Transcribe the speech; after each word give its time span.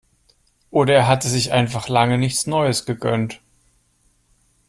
Oder 0.71 0.95
er 0.95 1.07
hatte 1.07 1.27
sich 1.29 1.51
einfach 1.51 1.87
lange 1.87 2.17
nichts 2.17 2.47
Neues 2.47 2.85
gegönnt. 2.87 3.39